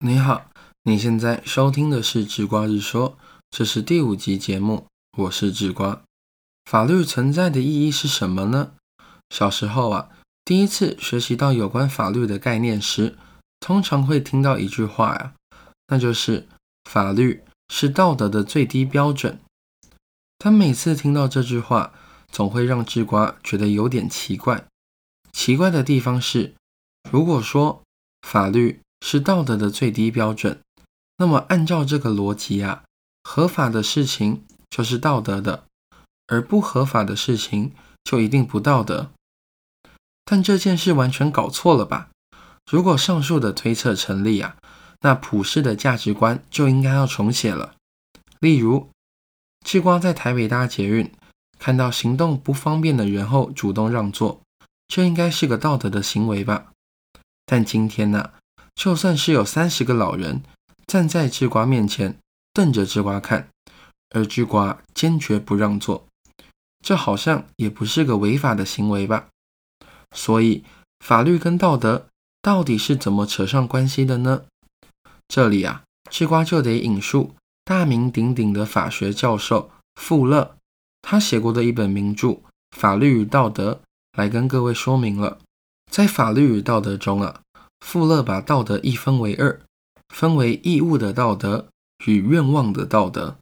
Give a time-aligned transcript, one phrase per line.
[0.00, 0.48] 你好，
[0.84, 3.10] 你现在收听的是《智瓜日说》，
[3.50, 4.86] 这是第五集节目，
[5.16, 6.02] 我是智瓜。
[6.66, 8.74] 法律存在的意义是什么呢？
[9.30, 10.10] 小时候啊，
[10.44, 13.18] 第一次学习到有关法律的概念时，
[13.58, 15.34] 通常会听到一句话呀，
[15.88, 16.46] 那就是
[16.88, 19.40] “法律是道德的最低标准”。
[20.38, 21.92] 但每次听到这句话，
[22.30, 24.64] 总会让智瓜觉得有点奇怪。
[25.32, 26.54] 奇怪的地方是，
[27.10, 27.82] 如果说
[28.22, 30.60] 法律，是道德的最低标准。
[31.18, 32.84] 那么，按照这个逻辑啊，
[33.24, 35.64] 合法的事情就是道德的，
[36.26, 37.72] 而不合法的事情
[38.04, 39.10] 就一定不道德。
[40.24, 42.10] 但这件事完全搞错了吧？
[42.70, 44.56] 如果上述的推测成立啊，
[45.00, 47.74] 那普世的价值观就应该要重写了。
[48.40, 48.90] 例如，
[49.64, 51.10] 智光在台北搭捷运，
[51.58, 54.40] 看到行动不方便的人后主动让座，
[54.86, 56.72] 这应该是个道德的行为吧？
[57.44, 58.30] 但今天呢？
[58.78, 60.40] 就算是有三十个老人
[60.86, 62.16] 站在智瓜面前，
[62.54, 63.48] 瞪着智瓜看，
[64.10, 66.06] 而智瓜坚决不让座，
[66.80, 69.26] 这好像也不是个违法的行为吧？
[70.14, 70.62] 所以，
[71.04, 72.06] 法律跟道德
[72.40, 74.44] 到底是怎么扯上关系的呢？
[75.26, 77.34] 这里啊，智瓜就得引述
[77.64, 80.54] 大名鼎鼎的法学教授富勒，
[81.02, 82.28] 他写过的一本名著
[82.76, 83.72] 《法律与道德》
[84.16, 85.40] 来跟各位说明了，
[85.90, 87.40] 在《法律与道德》中啊。
[87.80, 89.60] 富勒把道德一分为二，
[90.08, 91.68] 分为义务的道德
[92.06, 93.36] 与愿望的道德。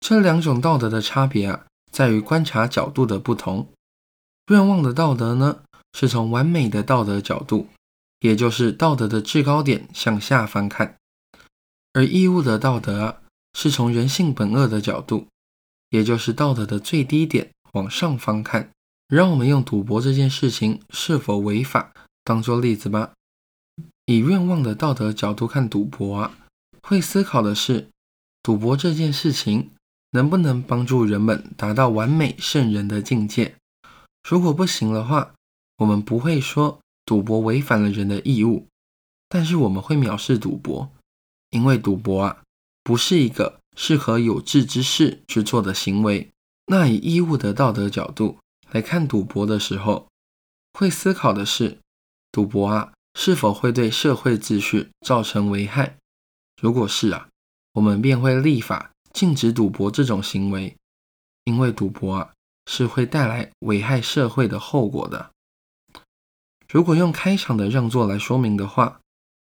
[0.00, 3.68] 这两种道德的差别啊，在于观察角度的不同。
[4.50, 5.60] 愿望的道德呢，
[5.92, 7.68] 是从完美的道德角度，
[8.20, 10.94] 也就是道德的制高点向下翻看；
[11.92, 13.20] 而义务的道德啊，
[13.52, 15.26] 是从人性本恶的角度，
[15.90, 18.70] 也就是道德的最低点往上翻看。
[19.08, 21.92] 让我们用赌博这件事情是否违法
[22.24, 23.12] 当做例子吧。
[24.08, 26.38] 以愿望的道德角度看赌博啊，
[26.82, 27.90] 会思考的是，
[28.42, 29.72] 赌博这件事情
[30.12, 33.56] 能不能帮助人们达到完美圣人的境界？
[34.26, 35.34] 如果不行的话，
[35.76, 38.66] 我们不会说赌博违反了人的义务，
[39.28, 40.90] 但是我们会藐视赌博，
[41.50, 42.42] 因为赌博啊，
[42.82, 46.30] 不是一个适合有志之士去做的行为。
[46.68, 48.38] 那以义务的道德角度
[48.70, 50.08] 来看赌博的时候，
[50.72, 51.76] 会思考的是，
[52.32, 52.94] 赌博啊。
[53.20, 55.96] 是否会对社会秩序造成危害？
[56.62, 57.28] 如果是啊，
[57.72, 60.76] 我们便会立法禁止赌博这种行为，
[61.42, 62.32] 因为赌博啊
[62.66, 65.32] 是会带来危害社会的后果的。
[66.68, 69.00] 如果用开场的让座来说明的话，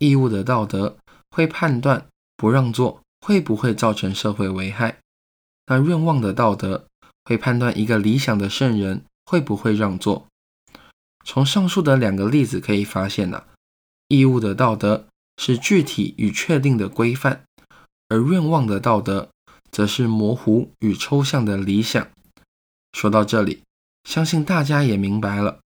[0.00, 0.98] 义务的道德
[1.30, 2.06] 会判断
[2.36, 4.98] 不让座会不会造成社会危害，
[5.64, 6.86] 那愿望的道德
[7.24, 10.26] 会判断一个理想的圣人会不会让座。
[11.26, 13.42] 从上述的两个例子可以发现呐，
[14.06, 17.42] 义务的道德是具体与确定的规范，
[18.08, 19.28] 而愿望的道德
[19.72, 22.08] 则是模糊与抽象的理想。
[22.92, 23.62] 说到这里，
[24.04, 25.58] 相信大家也明白了，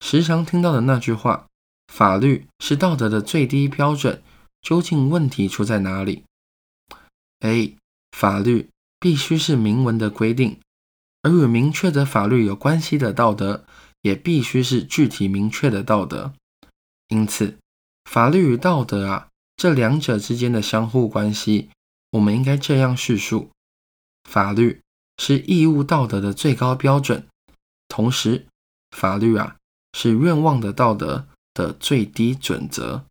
[0.00, 1.48] 时常听到的那句话
[1.92, 4.22] “法律是道德的最低标准”，
[4.62, 6.22] 究竟问题出在哪里
[7.40, 7.76] ？？A.，
[8.12, 8.68] 法律
[9.00, 10.60] 必须是明文的规定，
[11.22, 13.64] 而与明确的法律有关系的道德。
[14.02, 16.32] 也必须是具体明确的道德，
[17.08, 17.58] 因此，
[18.04, 21.70] 法律与道德啊这两者之间的相互关系，
[22.10, 23.50] 我们应该这样叙述：
[24.28, 24.80] 法律
[25.18, 27.26] 是义务道德的最高标准，
[27.88, 28.46] 同时，
[28.96, 29.56] 法律啊
[29.92, 33.04] 是愿望的道德的最低准则。